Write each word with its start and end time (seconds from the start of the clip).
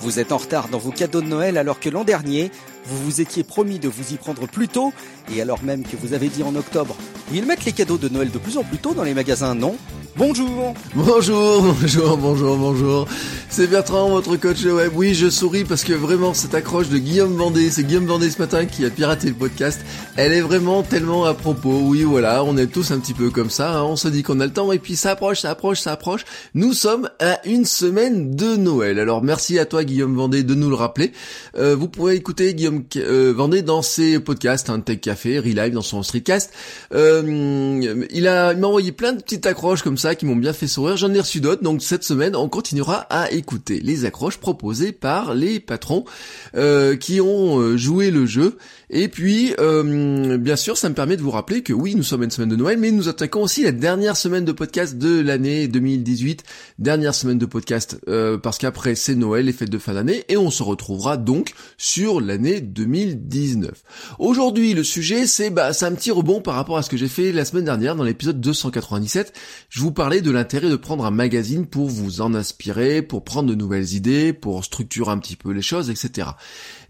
Vous 0.00 0.18
êtes 0.18 0.32
en 0.32 0.38
retard 0.38 0.68
dans 0.68 0.78
vos 0.78 0.92
cadeaux 0.92 1.20
de 1.20 1.26
Noël 1.26 1.58
alors 1.58 1.78
que 1.78 1.90
l'an 1.90 2.04
dernier, 2.04 2.50
vous 2.86 2.96
vous 3.04 3.20
étiez 3.20 3.44
promis 3.44 3.78
de 3.78 3.88
vous 3.88 4.14
y 4.14 4.16
prendre 4.16 4.48
plus 4.48 4.66
tôt, 4.66 4.94
et 5.30 5.42
alors 5.42 5.62
même 5.62 5.82
que 5.82 5.96
vous 5.96 6.14
avez 6.14 6.28
dit 6.28 6.42
en 6.42 6.56
octobre, 6.56 6.96
ils 7.32 7.44
mettent 7.44 7.66
les 7.66 7.72
cadeaux 7.72 7.98
de 7.98 8.08
Noël 8.08 8.30
de 8.30 8.38
plus 8.38 8.56
en 8.56 8.64
plus 8.64 8.78
tôt 8.78 8.94
dans 8.94 9.04
les 9.04 9.12
magasins, 9.12 9.54
non? 9.54 9.76
Bonjour 10.16 10.74
Bonjour, 10.94 11.62
bonjour, 11.62 12.16
bonjour, 12.18 12.56
bonjour. 12.56 13.08
C'est 13.48 13.66
Bertrand, 13.66 14.10
votre 14.10 14.36
coach 14.36 14.62
web. 14.64 14.92
Oui, 14.94 15.14
je 15.14 15.30
souris 15.30 15.64
parce 15.64 15.82
que 15.82 15.92
vraiment 15.92 16.34
cette 16.34 16.54
accroche 16.54 16.88
de 16.88 16.98
Guillaume 16.98 17.34
Vendée, 17.36 17.70
c'est 17.70 17.84
Guillaume 17.84 18.06
Vendée 18.06 18.30
ce 18.30 18.38
matin 18.38 18.66
qui 18.66 18.84
a 18.84 18.90
piraté 18.90 19.28
le 19.28 19.34
podcast. 19.34 19.80
Elle 20.16 20.32
est 20.32 20.40
vraiment 20.40 20.82
tellement 20.82 21.24
à 21.24 21.32
propos. 21.34 21.80
Oui, 21.84 22.02
voilà, 22.02 22.44
on 22.44 22.56
est 22.58 22.66
tous 22.66 22.90
un 22.90 22.98
petit 22.98 23.14
peu 23.14 23.30
comme 23.30 23.50
ça. 23.50 23.78
hein. 23.78 23.82
On 23.84 23.96
se 23.96 24.08
dit 24.08 24.22
qu'on 24.22 24.40
a 24.40 24.46
le 24.46 24.52
temps 24.52 24.72
et 24.72 24.78
puis 24.78 24.94
ça 24.94 25.12
approche, 25.12 25.40
ça 25.40 25.50
approche, 25.50 25.80
ça 25.80 25.92
approche. 25.92 26.24
Nous 26.54 26.74
sommes 26.74 27.08
à 27.18 27.40
une 27.46 27.64
semaine 27.64 28.34
de 28.36 28.56
Noël. 28.56 28.98
Alors 28.98 29.22
merci 29.22 29.58
à 29.58 29.64
toi 29.64 29.84
Guillaume 29.84 30.16
Vendée 30.16 30.42
de 30.42 30.54
nous 30.54 30.68
le 30.68 30.76
rappeler. 30.76 31.12
Euh, 31.56 31.74
vous 31.74 31.88
pouvez 31.88 32.14
écouter 32.14 32.54
Guillaume 32.54 32.84
euh, 32.96 33.32
Vendée 33.34 33.62
dans 33.62 33.82
ses 33.82 34.18
podcasts, 34.20 34.70
hein, 34.70 34.80
Tech 34.80 35.00
Café, 35.00 35.38
Relive, 35.38 35.72
dans 35.72 35.82
son 35.82 36.02
streetcast. 36.02 36.52
Euh, 36.94 37.96
il 38.10 38.28
a, 38.28 38.52
il 38.52 38.58
m'a 38.58 38.66
envoyé 38.66 38.92
plein 38.92 39.12
de 39.12 39.22
petites 39.22 39.46
accroches 39.46 39.82
comme 39.82 39.98
ça 40.00 40.14
qui 40.14 40.24
m'ont 40.24 40.36
bien 40.36 40.52
fait 40.52 40.66
sourire. 40.66 40.96
J'en 40.96 41.12
ai 41.12 41.20
reçu 41.20 41.40
d'autres, 41.40 41.62
donc 41.62 41.82
cette 41.82 42.04
semaine 42.04 42.34
on 42.34 42.48
continuera 42.48 43.06
à 43.10 43.30
écouter 43.30 43.80
les 43.80 44.06
accroches 44.06 44.38
proposées 44.38 44.92
par 44.92 45.34
les 45.34 45.60
patrons 45.60 46.04
euh, 46.56 46.96
qui 46.96 47.20
ont 47.20 47.60
euh, 47.60 47.76
joué 47.76 48.10
le 48.10 48.24
jeu. 48.26 48.56
Et 48.92 49.06
puis, 49.06 49.54
euh, 49.60 50.36
bien 50.36 50.56
sûr, 50.56 50.76
ça 50.76 50.88
me 50.88 50.94
permet 50.94 51.16
de 51.16 51.22
vous 51.22 51.30
rappeler 51.30 51.62
que 51.62 51.72
oui, 51.72 51.94
nous 51.94 52.02
sommes 52.02 52.24
une 52.24 52.30
semaine 52.32 52.48
de 52.48 52.56
Noël, 52.56 52.76
mais 52.76 52.90
nous 52.90 53.08
attaquons 53.08 53.42
aussi 53.42 53.62
la 53.62 53.70
dernière 53.70 54.16
semaine 54.16 54.44
de 54.44 54.50
podcast 54.50 54.98
de 54.98 55.20
l'année 55.20 55.68
2018, 55.68 56.42
dernière 56.80 57.14
semaine 57.14 57.38
de 57.38 57.46
podcast, 57.46 58.00
euh, 58.08 58.36
parce 58.36 58.58
qu'après 58.58 58.96
c'est 58.96 59.14
Noël, 59.14 59.46
les 59.46 59.52
fêtes 59.52 59.70
de 59.70 59.78
fin 59.78 59.94
d'année, 59.94 60.24
et 60.28 60.36
on 60.36 60.50
se 60.50 60.64
retrouvera 60.64 61.16
donc 61.16 61.52
sur 61.78 62.20
l'année 62.20 62.60
2019. 62.60 63.70
Aujourd'hui, 64.18 64.74
le 64.74 64.82
sujet, 64.82 65.28
c'est 65.28 65.50
bah, 65.50 65.72
c'est 65.72 65.84
un 65.86 65.92
petit 65.92 66.10
rebond 66.10 66.40
par 66.40 66.54
rapport 66.54 66.76
à 66.76 66.82
ce 66.82 66.90
que 66.90 66.96
j'ai 66.96 67.06
fait 67.06 67.30
la 67.30 67.44
semaine 67.44 67.66
dernière 67.66 67.94
dans 67.94 68.02
l'épisode 68.02 68.40
297. 68.40 69.32
Je 69.68 69.80
vous 69.82 69.92
parlais 69.92 70.20
de 70.20 70.32
l'intérêt 70.32 70.68
de 70.68 70.74
prendre 70.74 71.04
un 71.04 71.12
magazine 71.12 71.66
pour 71.66 71.86
vous 71.86 72.22
en 72.22 72.34
inspirer, 72.34 73.02
pour 73.02 73.22
prendre 73.22 73.50
de 73.50 73.54
nouvelles 73.54 73.94
idées, 73.94 74.32
pour 74.32 74.64
structurer 74.64 75.12
un 75.12 75.18
petit 75.18 75.36
peu 75.36 75.52
les 75.52 75.62
choses, 75.62 75.90
etc. 75.90 76.30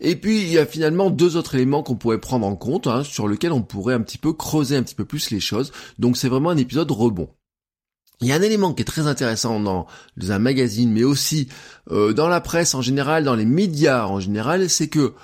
Et 0.00 0.16
puis 0.16 0.40
il 0.40 0.50
y 0.50 0.58
a 0.58 0.64
finalement 0.64 1.10
deux 1.10 1.36
autres 1.36 1.56
éléments 1.56 1.82
qu'on 1.90 1.96
pourrait 1.96 2.20
prendre 2.20 2.46
en 2.46 2.54
compte, 2.54 2.86
hein, 2.86 3.02
sur 3.02 3.26
lesquels 3.26 3.52
on 3.52 3.62
pourrait 3.62 3.94
un 3.94 4.00
petit 4.00 4.18
peu 4.18 4.32
creuser 4.32 4.76
un 4.76 4.82
petit 4.82 4.94
peu 4.94 5.04
plus 5.04 5.30
les 5.30 5.40
choses. 5.40 5.72
Donc 5.98 6.16
c'est 6.16 6.28
vraiment 6.28 6.50
un 6.50 6.56
épisode 6.56 6.90
rebond. 6.90 7.28
Il 8.20 8.28
y 8.28 8.32
a 8.32 8.36
un 8.36 8.42
élément 8.42 8.74
qui 8.74 8.82
est 8.82 8.84
très 8.84 9.06
intéressant 9.06 9.58
dans, 9.60 9.86
dans 10.16 10.32
un 10.32 10.38
magazine, 10.38 10.92
mais 10.92 11.04
aussi 11.04 11.48
euh, 11.90 12.12
dans 12.12 12.28
la 12.28 12.40
presse 12.40 12.74
en 12.74 12.82
général, 12.82 13.24
dans 13.24 13.34
les 13.34 13.46
médias 13.46 14.06
en 14.06 14.20
général, 14.20 14.70
c'est 14.70 14.88
que 14.88 15.14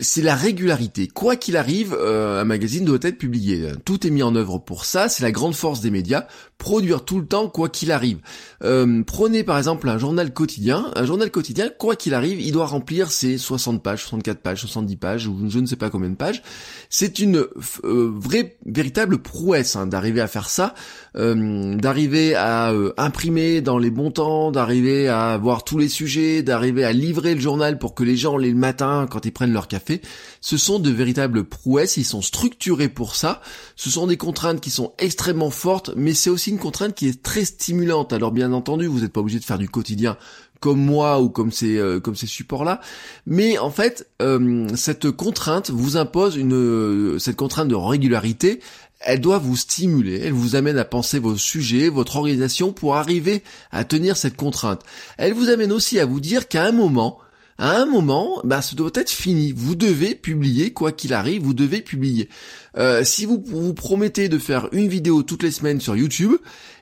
c'est 0.00 0.22
la 0.22 0.36
régularité. 0.36 1.08
Quoi 1.08 1.36
qu'il 1.36 1.56
arrive, 1.56 1.94
euh, 1.98 2.40
un 2.40 2.44
magazine 2.44 2.84
doit 2.84 2.98
être 3.02 3.18
publié. 3.18 3.72
Tout 3.84 4.06
est 4.06 4.10
mis 4.10 4.22
en 4.22 4.34
œuvre 4.36 4.58
pour 4.58 4.84
ça. 4.84 5.08
C'est 5.08 5.22
la 5.22 5.32
grande 5.32 5.54
force 5.54 5.80
des 5.80 5.90
médias. 5.90 6.26
Produire 6.60 7.06
tout 7.06 7.18
le 7.18 7.26
temps, 7.26 7.48
quoi 7.48 7.70
qu'il 7.70 7.90
arrive. 7.90 8.18
Euh, 8.62 9.02
prenez 9.04 9.44
par 9.44 9.56
exemple 9.56 9.88
un 9.88 9.96
journal 9.96 10.30
quotidien. 10.32 10.90
Un 10.94 11.06
journal 11.06 11.30
quotidien, 11.30 11.70
quoi 11.70 11.96
qu'il 11.96 12.12
arrive, 12.12 12.38
il 12.38 12.52
doit 12.52 12.66
remplir 12.66 13.10
ses 13.10 13.38
60 13.38 13.82
pages, 13.82 14.02
64 14.02 14.40
pages, 14.40 14.60
70 14.60 14.96
pages, 14.96 15.26
ou 15.26 15.48
je 15.48 15.58
ne 15.58 15.64
sais 15.64 15.76
pas 15.76 15.88
combien 15.88 16.10
de 16.10 16.16
pages. 16.16 16.42
C'est 16.90 17.18
une 17.18 17.38
euh, 17.84 18.12
vraie, 18.14 18.58
véritable 18.66 19.22
prouesse 19.22 19.74
hein, 19.74 19.86
d'arriver 19.86 20.20
à 20.20 20.26
faire 20.26 20.50
ça, 20.50 20.74
euh, 21.16 21.76
d'arriver 21.76 22.34
à 22.34 22.72
euh, 22.72 22.92
imprimer 22.98 23.60
dans 23.62 23.78
les 23.78 23.90
bons 23.90 24.10
temps, 24.10 24.50
d'arriver 24.50 25.08
à 25.08 25.38
voir 25.38 25.64
tous 25.64 25.78
les 25.78 25.88
sujets, 25.88 26.42
d'arriver 26.42 26.84
à 26.84 26.92
livrer 26.92 27.34
le 27.34 27.40
journal 27.40 27.78
pour 27.78 27.94
que 27.94 28.04
les 28.04 28.16
gens, 28.16 28.36
les 28.36 28.52
matins, 28.52 29.06
quand 29.10 29.24
ils 29.24 29.32
prennent 29.32 29.52
leur 29.52 29.66
café, 29.66 30.02
ce 30.40 30.56
sont 30.56 30.78
de 30.78 30.90
véritables 30.90 31.44
prouesses. 31.44 31.96
Ils 31.96 32.04
sont 32.04 32.22
structurés 32.22 32.88
pour 32.88 33.16
ça. 33.16 33.40
Ce 33.76 33.90
sont 33.90 34.06
des 34.06 34.16
contraintes 34.16 34.60
qui 34.60 34.70
sont 34.70 34.92
extrêmement 34.98 35.50
fortes, 35.50 35.92
mais 35.96 36.14
c'est 36.14 36.30
aussi 36.30 36.49
une 36.50 36.58
contrainte 36.58 36.94
qui 36.94 37.08
est 37.08 37.22
très 37.22 37.44
stimulante. 37.44 38.12
Alors 38.12 38.32
bien 38.32 38.52
entendu, 38.52 38.86
vous 38.86 39.00
n'êtes 39.00 39.12
pas 39.12 39.20
obligé 39.20 39.38
de 39.38 39.44
faire 39.44 39.58
du 39.58 39.68
quotidien 39.68 40.16
comme 40.60 40.80
moi 40.80 41.20
ou 41.20 41.30
comme 41.30 41.50
ces 41.50 41.78
euh, 41.78 42.00
comme 42.00 42.14
ces 42.14 42.26
supports 42.26 42.64
là 42.64 42.80
mais 43.26 43.56
en 43.56 43.70
fait 43.70 44.10
euh, 44.20 44.68
cette 44.74 45.10
contrainte 45.10 45.70
vous 45.70 45.96
impose 45.96 46.36
une 46.36 46.52
euh, 46.52 47.18
cette 47.18 47.36
contrainte 47.36 47.68
de 47.68 47.74
régularité 47.74 48.60
elle 49.00 49.20
doit 49.20 49.38
vous 49.38 49.56
stimuler, 49.56 50.20
elle 50.22 50.34
vous 50.34 50.56
amène 50.56 50.76
à 50.76 50.84
penser 50.84 51.18
vos 51.18 51.36
sujets, 51.36 51.88
votre 51.88 52.16
organisation 52.16 52.72
pour 52.72 52.96
arriver 52.96 53.42
à 53.70 53.84
tenir 53.84 54.16
cette 54.16 54.36
contrainte. 54.36 54.82
Elle 55.16 55.32
vous 55.32 55.48
amène 55.48 55.72
aussi 55.72 55.98
à 55.98 56.04
vous 56.04 56.20
dire 56.20 56.48
qu'à 56.48 56.64
un 56.64 56.72
moment, 56.72 57.18
à 57.60 57.76
un 57.76 57.84
moment, 57.84 58.40
bah, 58.42 58.62
ça 58.62 58.74
doit 58.74 58.90
être 58.94 59.10
fini. 59.10 59.52
Vous 59.52 59.74
devez 59.74 60.14
publier, 60.14 60.72
quoi 60.72 60.92
qu'il 60.92 61.12
arrive, 61.12 61.42
vous 61.42 61.52
devez 61.52 61.82
publier. 61.82 62.30
Euh, 62.78 63.04
si 63.04 63.26
vous 63.26 63.44
vous 63.46 63.74
promettez 63.74 64.30
de 64.30 64.38
faire 64.38 64.70
une 64.72 64.88
vidéo 64.88 65.22
toutes 65.22 65.42
les 65.42 65.50
semaines 65.50 65.78
sur 65.78 65.94
YouTube, 65.94 66.32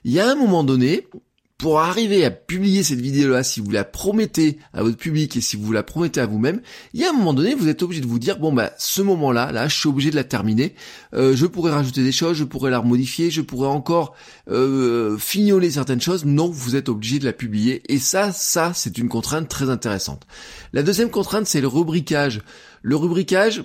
il 0.05 0.13
y 0.13 0.21
a 0.21 0.31
un 0.31 0.37
moment 0.37 0.63
donné, 0.63 1.09
pour 1.59 1.81
arriver 1.81 2.25
à 2.25 2.31
publier 2.31 2.85
cette 2.85 3.01
vidéo-là, 3.01 3.43
si 3.43 3.61
vous 3.61 3.73
la 3.73 3.83
promettez 3.83 4.59
à 4.73 4.85
votre 4.85 4.97
public 4.97 5.37
et 5.37 5.41
si 5.41 5.57
vous 5.57 5.73
la 5.73 5.83
promettez 5.83 6.21
à 6.21 6.27
vous-même, 6.27 6.61
il 6.95 7.01
y 7.01 7.05
a 7.05 7.11
un 7.11 7.13
moment 7.13 7.35
donné, 7.35 7.57
vous 7.57 7.67
êtes 7.67 7.83
obligé 7.83 8.01
de 8.01 8.07
vous 8.07 8.21
dire, 8.21 8.39
bon 8.39 8.53
bah 8.53 8.71
ce 8.79 9.03
moment-là, 9.03 9.51
là, 9.51 9.67
je 9.67 9.77
suis 9.77 9.89
obligé 9.89 10.13
de 10.13 10.17
la 10.17 10.23
terminer. 10.23 10.77
Euh, 11.15 11.35
je 11.35 11.47
pourrais 11.47 11.73
rajouter 11.73 12.05
des 12.05 12.13
choses, 12.13 12.37
je 12.37 12.45
pourrais 12.45 12.71
la 12.71 12.81
modifier, 12.81 13.33
je 13.33 13.41
pourrais 13.41 13.67
encore 13.67 14.15
euh, 14.49 15.19
fignoler 15.19 15.73
certaines 15.73 16.01
choses. 16.01 16.25
Non, 16.25 16.49
vous 16.49 16.77
êtes 16.77 16.89
obligé 16.89 17.19
de 17.19 17.25
la 17.25 17.33
publier. 17.33 17.83
Et 17.93 17.99
ça, 17.99 18.31
ça, 18.31 18.71
c'est 18.73 18.97
une 18.97 19.09
contrainte 19.09 19.49
très 19.49 19.69
intéressante. 19.69 20.29
La 20.73 20.85
deuxième 20.85 21.11
contrainte, 21.11 21.49
c'est 21.49 21.61
le 21.61 21.67
rubricage. 21.67 22.41
Le 22.83 22.95
rubricage, 22.95 23.65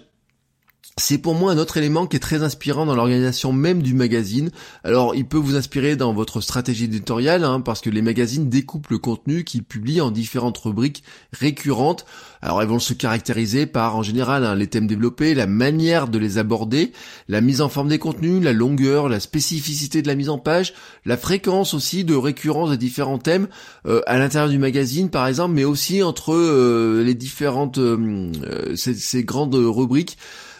c'est 0.95 1.17
pour 1.17 1.33
moi 1.33 1.51
un 1.51 1.57
autre 1.57 1.77
élément 1.77 2.05
qui 2.05 2.17
est 2.17 2.19
très 2.19 2.43
inspirant 2.43 2.85
dans 2.85 2.95
l'organisation 2.95 3.51
même 3.51 3.81
du 3.81 3.95
magazine. 3.95 4.51
Alors, 4.83 5.15
il 5.15 5.25
peut 5.25 5.37
vous 5.37 5.55
inspirer 5.55 5.95
dans 5.95 6.13
votre 6.13 6.39
stratégie 6.39 6.83
éditoriale, 6.83 7.43
hein, 7.43 7.61
parce 7.61 7.81
que 7.81 7.89
les 7.89 8.03
magazines 8.03 8.47
découpent 8.47 8.89
le 8.89 8.99
contenu 8.99 9.43
qu'ils 9.43 9.63
publient 9.63 10.01
en 10.01 10.11
différentes 10.11 10.57
rubriques 10.59 11.03
récurrentes. 11.31 12.05
Alors, 12.43 12.61
elles 12.61 12.67
vont 12.67 12.77
se 12.77 12.93
caractériser 12.93 13.65
par, 13.65 13.95
en 13.95 14.03
général, 14.03 14.45
hein, 14.45 14.53
les 14.53 14.67
thèmes 14.67 14.85
développés, 14.85 15.33
la 15.33 15.47
manière 15.47 16.07
de 16.07 16.19
les 16.19 16.37
aborder, 16.37 16.91
la 17.27 17.41
mise 17.41 17.61
en 17.61 17.69
forme 17.69 17.87
des 17.87 17.99
contenus, 17.99 18.43
la 18.43 18.53
longueur, 18.53 19.09
la 19.09 19.19
spécificité 19.19 20.03
de 20.03 20.07
la 20.07 20.15
mise 20.15 20.29
en 20.29 20.37
page, 20.37 20.75
la 21.05 21.17
fréquence 21.17 21.73
aussi 21.73 22.03
de 22.03 22.13
récurrence 22.13 22.69
des 22.69 22.77
différents 22.77 23.17
thèmes 23.17 23.47
euh, 23.87 24.01
à 24.05 24.19
l'intérieur 24.19 24.49
du 24.49 24.59
magazine, 24.59 25.09
par 25.09 25.25
exemple, 25.25 25.55
mais 25.55 25.63
aussi 25.63 26.03
entre 26.03 26.35
euh, 26.35 27.03
les 27.03 27.15
différentes 27.15 27.79
euh, 27.79 28.75
ces 28.75 29.23
grandes 29.23 29.55
rubriques. 29.55 30.19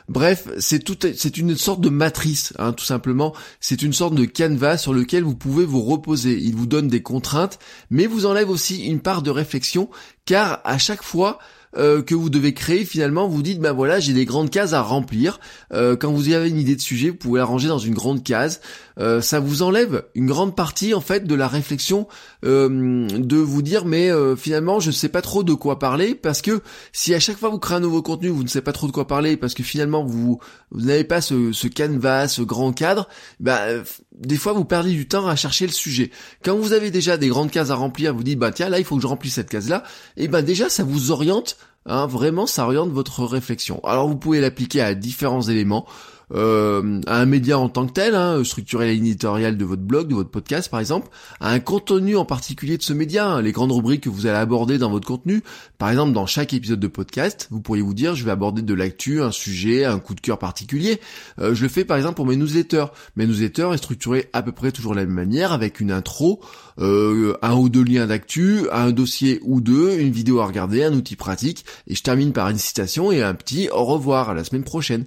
Bref, 0.09 0.47
c'est 0.59 1.37
une 1.37 1.55
sorte 1.55 1.81
de 1.81 1.89
matrice, 1.89 2.53
hein, 2.59 2.73
tout 2.73 2.83
simplement. 2.83 3.33
C'est 3.59 3.81
une 3.81 3.93
sorte 3.93 4.15
de 4.15 4.25
canevas 4.25 4.77
sur 4.77 4.93
lequel 4.93 5.23
vous 5.23 5.35
pouvez 5.35 5.65
vous 5.65 5.81
reposer. 5.81 6.37
Il 6.37 6.55
vous 6.55 6.65
donne 6.65 6.87
des 6.87 7.01
contraintes, 7.01 7.59
mais 7.89 8.05
vous 8.05 8.25
enlève 8.25 8.49
aussi 8.49 8.85
une 8.85 8.99
part 8.99 9.21
de 9.21 9.31
réflexion, 9.31 9.89
car 10.25 10.61
à 10.65 10.77
chaque 10.77 11.03
fois, 11.03 11.39
euh, 11.77 12.01
que 12.01 12.15
vous 12.15 12.29
devez 12.29 12.53
créer, 12.53 12.85
finalement, 12.85 13.27
vous 13.27 13.41
dites, 13.41 13.59
ben 13.59 13.73
voilà, 13.73 13.99
j'ai 13.99 14.13
des 14.13 14.25
grandes 14.25 14.49
cases 14.49 14.73
à 14.73 14.81
remplir. 14.81 15.39
Euh, 15.73 15.95
quand 15.95 16.11
vous 16.11 16.31
avez 16.31 16.49
une 16.49 16.59
idée 16.59 16.75
de 16.75 16.81
sujet, 16.81 17.09
vous 17.09 17.15
pouvez 17.15 17.39
la 17.39 17.45
ranger 17.45 17.67
dans 17.67 17.79
une 17.79 17.93
grande 17.93 18.23
case. 18.23 18.61
Euh, 18.99 19.21
ça 19.21 19.39
vous 19.39 19.63
enlève 19.63 20.03
une 20.13 20.27
grande 20.27 20.55
partie, 20.55 20.93
en 20.93 21.01
fait, 21.01 21.25
de 21.25 21.35
la 21.35 21.47
réflexion, 21.47 22.07
de 22.43 23.37
vous 23.37 23.61
dire, 23.61 23.85
mais 23.85 24.09
finalement, 24.35 24.79
je 24.79 24.87
ne 24.87 24.93
sais 24.93 25.09
pas 25.09 25.21
trop 25.21 25.43
de 25.43 25.53
quoi 25.53 25.79
parler, 25.79 26.13
parce 26.13 26.41
que 26.41 26.61
si 26.91 27.13
à 27.13 27.19
chaque 27.19 27.37
fois 27.37 27.49
vous 27.49 27.57
créez 27.57 27.77
un 27.77 27.79
nouveau 27.79 28.01
contenu, 28.01 28.29
vous 28.29 28.43
ne 28.43 28.47
savez 28.47 28.63
pas 28.63 28.73
trop 28.73 28.87
de 28.87 28.91
quoi 28.91 29.07
parler, 29.07 29.37
parce 29.37 29.53
que 29.53 29.63
finalement, 29.63 30.03
vous, 30.03 30.39
n'avez 30.71 31.03
pas 31.03 31.21
ce, 31.21 31.51
ce 31.53 31.67
canevas, 31.67 32.27
ce 32.27 32.41
grand 32.41 32.73
cadre, 32.73 33.07
euh, 33.47 33.83
des 34.13 34.37
fois, 34.37 34.53
vous 34.53 34.65
perdez 34.65 34.91
du 34.91 35.07
temps 35.07 35.27
à 35.27 35.35
chercher 35.35 35.65
le 35.65 35.71
sujet. 35.71 36.11
Quand 36.43 36.55
vous 36.57 36.73
avez 36.73 36.91
déjà 36.91 37.17
des 37.17 37.27
grandes 37.27 37.51
cases 37.51 37.71
à 37.71 37.75
remplir, 37.75 38.13
vous 38.13 38.23
dites, 38.23 38.39
bah 38.39 38.51
tiens, 38.51 38.69
là, 38.69 38.79
il 38.79 38.85
faut 38.85 38.95
que 38.95 39.01
je 39.01 39.07
remplisse 39.07 39.35
cette 39.35 39.49
case-là, 39.49 39.83
et 40.17 40.27
ben 40.27 40.41
déjà, 40.41 40.69
ça 40.69 40.83
vous 40.83 41.11
oriente 41.11 41.57
Hein, 41.85 42.05
vraiment, 42.05 42.47
ça 42.47 42.65
oriente 42.65 42.91
votre 42.91 43.25
réflexion. 43.25 43.83
Alors 43.83 44.07
vous 44.07 44.15
pouvez 44.15 44.39
l'appliquer 44.39 44.81
à 44.81 44.95
différents 44.95 45.41
éléments. 45.41 45.85
Euh, 46.33 47.01
à 47.07 47.19
un 47.19 47.25
média 47.25 47.57
en 47.59 47.69
tant 47.69 47.85
que 47.85 47.93
tel, 47.93 48.15
hein, 48.15 48.43
structurer 48.43 48.87
la 48.87 48.93
ligne 48.93 49.07
éditoriale 49.07 49.57
de 49.57 49.65
votre 49.65 49.81
blog, 49.81 50.07
de 50.07 50.15
votre 50.15 50.29
podcast 50.29 50.69
par 50.69 50.79
exemple, 50.79 51.09
à 51.39 51.51
un 51.51 51.59
contenu 51.59 52.17
en 52.17 52.25
particulier 52.25 52.77
de 52.77 52.83
ce 52.83 52.93
média, 52.93 53.27
hein, 53.27 53.41
les 53.41 53.51
grandes 53.51 53.71
rubriques 53.71 54.03
que 54.03 54.09
vous 54.09 54.25
allez 54.25 54.37
aborder 54.37 54.77
dans 54.77 54.89
votre 54.89 55.07
contenu. 55.07 55.43
Par 55.77 55.89
exemple, 55.89 56.13
dans 56.13 56.25
chaque 56.25 56.53
épisode 56.53 56.79
de 56.79 56.87
podcast, 56.87 57.47
vous 57.51 57.61
pourriez 57.61 57.81
vous 57.81 57.93
dire, 57.93 58.15
je 58.15 58.23
vais 58.23 58.31
aborder 58.31 58.61
de 58.61 58.73
l'actu, 58.73 59.21
un 59.21 59.31
sujet, 59.31 59.85
un 59.85 59.99
coup 59.99 60.15
de 60.15 60.21
cœur 60.21 60.39
particulier. 60.39 60.99
Euh, 61.39 61.53
je 61.53 61.63
le 61.63 61.69
fais 61.69 61.85
par 61.85 61.97
exemple 61.97 62.15
pour 62.15 62.25
mes 62.25 62.35
newsletters. 62.35 62.85
Mes 63.15 63.27
newsletters 63.27 63.69
est 63.73 63.77
structuré 63.77 64.29
à 64.33 64.41
peu 64.41 64.51
près 64.51 64.71
toujours 64.71 64.93
de 64.93 64.97
la 64.97 65.05
même 65.05 65.15
manière, 65.15 65.51
avec 65.51 65.79
une 65.79 65.91
intro, 65.91 66.41
euh, 66.79 67.35
un 67.41 67.55
ou 67.55 67.69
deux 67.69 67.83
liens 67.83 68.07
d'actu, 68.07 68.67
un 68.71 68.91
dossier 68.91 69.39
ou 69.43 69.61
deux, 69.61 69.99
une 69.99 70.11
vidéo 70.11 70.39
à 70.39 70.45
regarder, 70.45 70.83
un 70.83 70.93
outil 70.93 71.15
pratique, 71.15 71.65
et 71.87 71.95
je 71.95 72.01
termine 72.03 72.33
par 72.33 72.49
une 72.49 72.57
citation 72.57 73.11
et 73.11 73.21
un 73.21 73.33
petit 73.33 73.69
au 73.69 73.83
revoir 73.83 74.29
à 74.29 74.33
la 74.33 74.43
semaine 74.43 74.63
prochaine. 74.63 75.05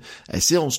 En 0.57 0.71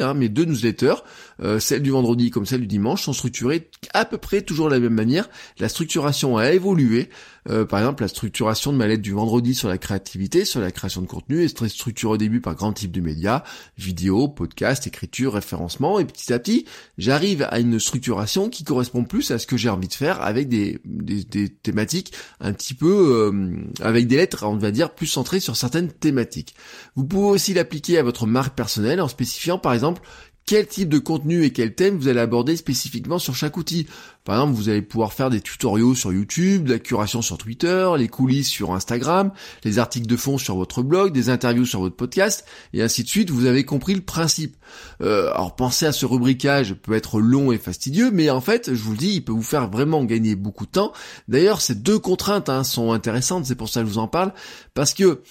hein, 0.00 0.14
mes 0.14 0.28
deux 0.28 0.44
newsletters, 0.44 1.02
euh, 1.42 1.58
celle 1.58 1.82
du 1.82 1.90
vendredi 1.90 2.30
comme 2.30 2.46
celle 2.46 2.60
du 2.60 2.66
dimanche, 2.66 3.02
sont 3.02 3.12
structurées 3.12 3.68
à 3.92 4.04
peu 4.04 4.18
près 4.18 4.42
toujours 4.42 4.68
de 4.68 4.74
la 4.74 4.80
même 4.80 4.94
manière. 4.94 5.28
La 5.58 5.68
structuration 5.68 6.36
a 6.36 6.50
évolué. 6.52 7.08
Euh, 7.50 7.66
par 7.66 7.78
exemple, 7.80 8.02
la 8.02 8.08
structuration 8.08 8.72
de 8.72 8.78
ma 8.78 8.86
lettre 8.86 9.02
du 9.02 9.12
vendredi 9.12 9.54
sur 9.54 9.68
la 9.68 9.76
créativité, 9.76 10.46
sur 10.46 10.60
la 10.60 10.70
création 10.70 11.02
de 11.02 11.06
contenu, 11.06 11.44
est 11.44 11.54
très 11.54 11.68
structurée 11.68 12.14
au 12.14 12.16
début 12.16 12.40
par 12.40 12.54
grand 12.54 12.72
type 12.72 12.90
de 12.90 13.02
médias, 13.02 13.42
vidéo, 13.76 14.28
podcast, 14.28 14.86
écriture, 14.86 15.34
référencement, 15.34 15.98
et 15.98 16.06
petit 16.06 16.32
à 16.32 16.38
petit, 16.38 16.64
j'arrive 16.96 17.46
à 17.50 17.60
une 17.60 17.78
structuration 17.78 18.48
qui 18.48 18.64
correspond 18.64 19.04
plus 19.04 19.30
à 19.30 19.38
ce 19.38 19.46
que 19.46 19.58
j'ai 19.58 19.68
envie 19.68 19.88
de 19.88 19.94
faire 19.94 20.22
avec 20.22 20.48
des, 20.48 20.80
des, 20.84 21.50
thématiques 21.50 22.14
un 22.40 22.54
petit 22.54 22.72
peu, 22.72 23.32
euh, 23.34 23.56
avec 23.80 24.06
des 24.06 24.16
lettres, 24.16 24.44
on 24.46 24.56
va 24.56 24.70
dire, 24.70 24.94
plus 24.94 25.06
centrées 25.06 25.40
sur 25.40 25.56
certaines 25.56 25.92
thématiques. 25.92 26.54
Vous 26.96 27.04
pouvez 27.04 27.28
aussi 27.28 27.52
l'appliquer 27.52 27.98
à 27.98 28.02
votre 28.02 28.26
marque 28.26 28.54
personnelle 28.54 29.02
en 29.02 29.08
spécifiant 29.08 29.58
par 29.58 29.73
exemple 29.74 30.00
quel 30.46 30.66
type 30.66 30.88
de 30.88 30.98
contenu 30.98 31.44
et 31.44 31.52
quel 31.52 31.74
thème 31.74 31.96
vous 31.96 32.08
allez 32.08 32.20
aborder 32.20 32.56
spécifiquement 32.56 33.18
sur 33.18 33.34
chaque 33.34 33.56
outil. 33.56 33.86
Par 34.24 34.36
exemple, 34.36 34.54
vous 34.54 34.68
allez 34.68 34.82
pouvoir 34.82 35.12
faire 35.12 35.30
des 35.30 35.40
tutoriaux 35.40 35.94
sur 35.94 36.12
YouTube, 36.12 36.64
de 36.64 36.74
la 36.74 36.78
curation 36.78 37.22
sur 37.22 37.38
Twitter, 37.38 37.90
les 37.96 38.08
coulisses 38.08 38.48
sur 38.48 38.72
Instagram, 38.72 39.32
les 39.64 39.78
articles 39.78 40.06
de 40.06 40.16
fond 40.16 40.38
sur 40.38 40.56
votre 40.56 40.82
blog, 40.82 41.12
des 41.12 41.30
interviews 41.30 41.66
sur 41.66 41.80
votre 41.80 41.96
podcast, 41.96 42.44
et 42.72 42.82
ainsi 42.82 43.04
de 43.04 43.08
suite. 43.08 43.30
Vous 43.30 43.46
avez 43.46 43.64
compris 43.64 43.94
le 43.94 44.00
principe. 44.00 44.56
Euh, 45.02 45.30
alors 45.32 45.56
pensez 45.56 45.86
à 45.86 45.92
ce 45.92 46.06
rubricage, 46.06 46.74
peut 46.74 46.94
être 46.94 47.20
long 47.20 47.52
et 47.52 47.58
fastidieux, 47.58 48.10
mais 48.10 48.30
en 48.30 48.40
fait, 48.40 48.74
je 48.74 48.82
vous 48.82 48.92
le 48.92 48.98
dis, 48.98 49.14
il 49.14 49.24
peut 49.24 49.32
vous 49.32 49.42
faire 49.42 49.70
vraiment 49.70 50.04
gagner 50.04 50.36
beaucoup 50.36 50.66
de 50.66 50.70
temps. 50.70 50.92
D'ailleurs, 51.28 51.60
ces 51.60 51.74
deux 51.74 51.98
contraintes 51.98 52.48
hein, 52.48 52.64
sont 52.64 52.92
intéressantes, 52.92 53.46
c'est 53.46 53.54
pour 53.54 53.68
ça 53.68 53.80
que 53.80 53.86
je 53.86 53.92
vous 53.92 53.98
en 53.98 54.08
parle, 54.08 54.32
parce 54.74 54.94
que 54.94 55.22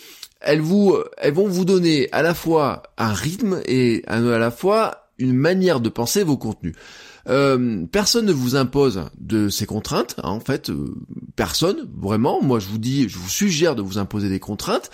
elles 0.43 0.61
vous, 0.61 0.97
elles 1.17 1.33
vont 1.33 1.47
vous 1.47 1.65
donner 1.65 2.09
à 2.11 2.21
la 2.21 2.33
fois 2.33 2.83
un 2.97 3.13
rythme 3.13 3.61
et 3.65 4.03
à 4.07 4.19
la 4.19 4.51
fois 4.51 5.07
une 5.17 5.33
manière 5.33 5.79
de 5.79 5.89
penser 5.89 6.23
vos 6.23 6.37
contenus. 6.37 6.75
Euh, 7.29 7.85
personne 7.91 8.25
ne 8.25 8.33
vous 8.33 8.55
impose 8.55 9.05
de 9.17 9.47
ces 9.47 9.65
contraintes, 9.65 10.15
hein, 10.17 10.29
en 10.29 10.39
fait, 10.41 10.69
euh, 10.69 10.93
personne, 11.35 11.87
vraiment. 11.95 12.41
Moi, 12.41 12.59
je 12.59 12.67
vous 12.67 12.77
dis, 12.77 13.07
je 13.07 13.17
vous 13.17 13.29
suggère 13.29 13.75
de 13.75 13.81
vous 13.81 13.97
imposer 13.97 14.27
des 14.27 14.39
contraintes. 14.39 14.91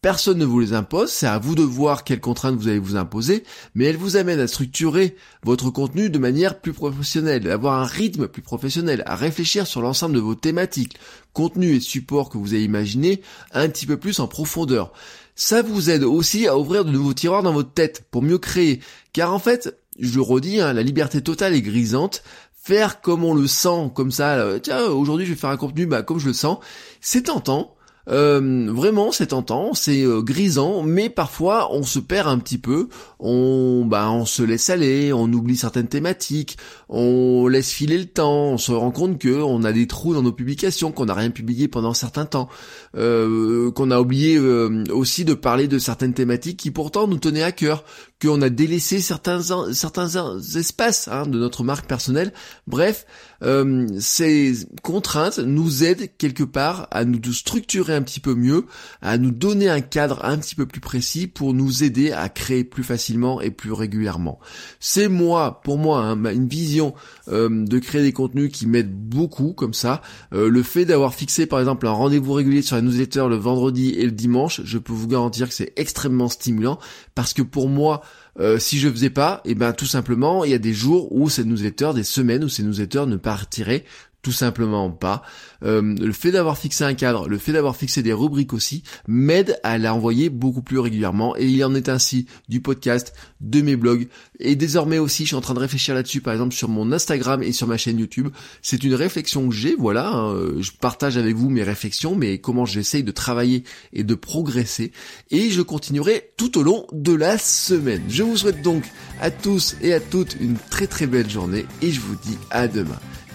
Personne 0.00 0.38
ne 0.38 0.44
vous 0.44 0.60
les 0.60 0.74
impose, 0.74 1.10
c'est 1.10 1.26
à 1.26 1.40
vous 1.40 1.56
de 1.56 1.64
voir 1.64 2.04
quelles 2.04 2.20
contraintes 2.20 2.54
vous 2.54 2.68
allez 2.68 2.78
vous 2.78 2.94
imposer, 2.94 3.42
mais 3.74 3.86
elles 3.86 3.96
vous 3.96 4.16
amènent 4.16 4.38
à 4.38 4.46
structurer 4.46 5.16
votre 5.42 5.70
contenu 5.70 6.08
de 6.08 6.20
manière 6.20 6.60
plus 6.60 6.72
professionnelle, 6.72 7.50
à 7.50 7.54
avoir 7.54 7.80
un 7.80 7.84
rythme 7.84 8.28
plus 8.28 8.40
professionnel, 8.40 9.02
à 9.06 9.16
réfléchir 9.16 9.66
sur 9.66 9.82
l'ensemble 9.82 10.14
de 10.14 10.20
vos 10.20 10.36
thématiques, 10.36 10.96
contenus 11.32 11.78
et 11.78 11.80
supports 11.80 12.30
que 12.30 12.38
vous 12.38 12.54
avez 12.54 12.62
imaginés 12.62 13.22
un 13.50 13.68
petit 13.68 13.86
peu 13.86 13.96
plus 13.96 14.20
en 14.20 14.28
profondeur. 14.28 14.92
Ça 15.34 15.62
vous 15.62 15.90
aide 15.90 16.04
aussi 16.04 16.46
à 16.46 16.56
ouvrir 16.56 16.84
de 16.84 16.92
nouveaux 16.92 17.12
tiroirs 17.12 17.42
dans 17.42 17.52
votre 17.52 17.72
tête 17.72 18.04
pour 18.12 18.22
mieux 18.22 18.38
créer. 18.38 18.78
Car 19.12 19.34
en 19.34 19.40
fait, 19.40 19.80
je 19.98 20.14
le 20.14 20.22
redis, 20.22 20.60
hein, 20.60 20.74
la 20.74 20.84
liberté 20.84 21.22
totale 21.22 21.54
est 21.54 21.62
grisante. 21.62 22.22
Faire 22.54 23.00
comme 23.00 23.24
on 23.24 23.34
le 23.34 23.48
sent, 23.48 23.90
comme 23.96 24.12
ça, 24.12 24.60
tiens, 24.62 24.84
aujourd'hui 24.84 25.26
je 25.26 25.32
vais 25.32 25.36
faire 25.36 25.50
un 25.50 25.56
contenu 25.56 25.86
bah, 25.86 26.04
comme 26.04 26.20
je 26.20 26.28
le 26.28 26.34
sens, 26.34 26.58
c'est 27.00 27.22
tentant, 27.22 27.74
euh, 28.10 28.68
vraiment, 28.70 29.12
c'est 29.12 29.28
tentant, 29.28 29.74
c'est 29.74 30.02
euh, 30.02 30.22
grisant, 30.22 30.82
mais 30.82 31.10
parfois 31.10 31.72
on 31.72 31.82
se 31.82 31.98
perd 31.98 32.28
un 32.28 32.38
petit 32.38 32.58
peu, 32.58 32.88
on, 33.18 33.84
bah, 33.86 34.10
on 34.10 34.24
se 34.24 34.42
laisse 34.42 34.70
aller, 34.70 35.12
on 35.12 35.30
oublie 35.32 35.56
certaines 35.56 35.88
thématiques, 35.88 36.56
on 36.88 37.48
laisse 37.48 37.70
filer 37.70 37.98
le 37.98 38.06
temps, 38.06 38.46
on 38.46 38.58
se 38.58 38.72
rend 38.72 38.90
compte 38.90 39.18
que 39.18 39.42
on 39.42 39.62
a 39.62 39.72
des 39.72 39.86
trous 39.86 40.14
dans 40.14 40.22
nos 40.22 40.32
publications, 40.32 40.90
qu'on 40.90 41.06
n'a 41.06 41.14
rien 41.14 41.30
publié 41.30 41.68
pendant 41.68 41.90
un 41.90 41.94
certain 41.94 42.24
temps, 42.24 42.48
euh, 42.96 43.70
qu'on 43.72 43.90
a 43.90 44.00
oublié 44.00 44.38
aussi 44.38 45.24
de 45.24 45.34
parler 45.34 45.68
de 45.68 45.78
certaines 45.78 46.14
thématiques 46.14 46.58
qui 46.58 46.70
pourtant 46.70 47.06
nous 47.08 47.18
tenaient 47.18 47.42
à 47.42 47.52
cœur, 47.52 47.84
qu'on 48.20 48.42
a 48.42 48.48
délaissé 48.48 49.00
certains 49.00 49.40
certains 49.72 50.38
espaces 50.56 51.08
hein, 51.08 51.26
de 51.26 51.38
notre 51.38 51.62
marque 51.62 51.86
personnelle. 51.86 52.32
Bref, 52.66 53.06
euh, 53.44 53.86
ces 54.00 54.54
contraintes 54.82 55.38
nous 55.38 55.84
aident 55.84 56.10
quelque 56.18 56.42
part 56.42 56.88
à 56.90 57.04
nous 57.04 57.32
structurer 57.32 57.94
un 57.94 58.02
petit 58.02 58.18
peu 58.18 58.34
mieux, 58.34 58.66
à 59.02 59.18
nous 59.18 59.30
donner 59.30 59.68
un 59.68 59.80
cadre 59.80 60.24
un 60.24 60.38
petit 60.38 60.56
peu 60.56 60.66
plus 60.66 60.80
précis 60.80 61.28
pour 61.28 61.54
nous 61.54 61.84
aider 61.84 62.10
à 62.10 62.28
créer 62.28 62.64
plus 62.64 62.82
facilement 62.82 63.40
et 63.40 63.50
plus 63.50 63.72
régulièrement. 63.72 64.40
C'est 64.80 65.08
moi, 65.08 65.60
pour 65.62 65.78
moi, 65.78 66.00
hein, 66.00 66.24
une 66.24 66.48
vision 66.48 66.94
euh, 67.28 67.48
de 67.48 67.78
créer 67.78 68.02
des 68.02 68.12
contenus 68.12 68.50
qui 68.52 68.66
m'aide 68.66 68.92
beaucoup 68.92 69.52
comme 69.52 69.74
ça. 69.74 70.02
Euh, 70.32 70.48
le 70.48 70.62
fait 70.64 70.84
d'avoir 70.84 71.14
fixé 71.14 71.46
par 71.46 71.60
exemple 71.60 71.86
un 71.86 71.92
rendez-vous 71.92 72.32
régulier 72.32 72.62
sur 72.62 72.74
la 72.74 72.82
newsletter 72.82 73.26
le 73.28 73.36
vendredi 73.36 73.90
et 73.90 74.04
le 74.04 74.10
dimanche, 74.10 74.60
je 74.64 74.78
peux 74.78 74.92
vous 74.92 75.06
garantir 75.06 75.48
que 75.48 75.54
c'est 75.54 75.72
extrêmement 75.76 76.28
stimulant 76.28 76.78
parce 77.14 77.32
que 77.32 77.42
pour 77.42 77.68
moi, 77.68 78.02
euh, 78.40 78.58
si 78.58 78.78
je 78.78 78.88
faisais 78.88 79.10
pas, 79.10 79.40
et 79.44 79.50
eh 79.50 79.54
ben 79.54 79.72
tout 79.72 79.86
simplement, 79.86 80.44
il 80.44 80.50
y 80.50 80.54
a 80.54 80.58
des 80.58 80.74
jours 80.74 81.12
où 81.12 81.28
ces 81.28 81.44
newsletters, 81.44 81.92
des 81.94 82.04
semaines 82.04 82.44
où 82.44 82.48
ces 82.48 82.62
newsletters 82.62 83.06
ne 83.06 83.16
partiraient 83.16 83.84
tout 84.22 84.32
simplement 84.32 84.90
pas. 84.90 85.22
Euh, 85.64 85.80
le 85.82 86.12
fait 86.12 86.30
d'avoir 86.30 86.58
fixé 86.58 86.84
un 86.84 86.94
cadre, 86.94 87.28
le 87.28 87.38
fait 87.38 87.52
d'avoir 87.52 87.76
fixé 87.76 88.02
des 88.02 88.12
rubriques 88.12 88.52
aussi, 88.52 88.82
m'aide 89.06 89.58
à 89.62 89.78
l'envoyer 89.78 90.28
beaucoup 90.28 90.62
plus 90.62 90.78
régulièrement. 90.78 91.36
Et 91.36 91.46
il 91.46 91.64
en 91.64 91.74
est 91.74 91.88
ainsi 91.88 92.26
du 92.48 92.60
podcast, 92.60 93.12
de 93.40 93.60
mes 93.60 93.76
blogs. 93.76 94.08
Et 94.40 94.56
désormais 94.56 94.98
aussi, 94.98 95.24
je 95.24 95.28
suis 95.28 95.36
en 95.36 95.40
train 95.40 95.54
de 95.54 95.60
réfléchir 95.60 95.94
là-dessus, 95.94 96.20
par 96.20 96.32
exemple 96.32 96.54
sur 96.54 96.68
mon 96.68 96.92
Instagram 96.92 97.42
et 97.42 97.52
sur 97.52 97.66
ma 97.66 97.76
chaîne 97.76 97.98
YouTube. 97.98 98.28
C'est 98.62 98.84
une 98.84 98.94
réflexion 98.94 99.48
que 99.48 99.54
j'ai, 99.54 99.74
voilà. 99.76 100.08
Hein. 100.08 100.60
je 100.60 100.70
partage 100.72 101.16
avec 101.16 101.36
vous 101.36 101.48
mes 101.48 101.62
réflexions, 101.62 102.14
mais 102.14 102.38
comment 102.38 102.64
j'essaye 102.64 103.02
de 103.02 103.12
travailler 103.12 103.64
et 103.92 104.04
de 104.04 104.14
progresser. 104.14 104.92
Et 105.30 105.50
je 105.50 105.62
continuerai 105.62 106.30
tout 106.36 106.58
au 106.58 106.62
long 106.62 106.86
de 106.92 107.12
la 107.12 107.38
semaine. 107.38 108.02
Je 108.08 108.22
vous 108.22 108.36
souhaite 108.36 108.62
donc 108.62 108.84
à 109.20 109.30
tous 109.30 109.76
et 109.82 109.92
à 109.94 110.00
toutes 110.00 110.36
une 110.40 110.56
très 110.70 110.86
très 110.86 111.06
belle 111.06 111.30
journée 111.30 111.66
et 111.82 111.90
je 111.90 112.00
vous 112.00 112.16
dis 112.16 112.38
à 112.50 112.68
demain. 112.68 112.98